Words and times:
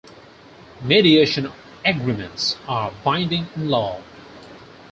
Mediation 0.81 1.51
agreements 1.85 2.57
are 2.67 2.91
binding 3.03 3.45
in 3.55 3.69
law. 3.69 4.01